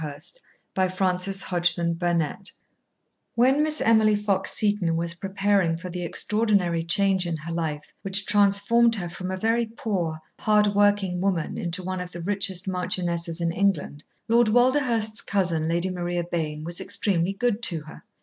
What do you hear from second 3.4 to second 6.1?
Miss Emily Fox Seton was preparing for the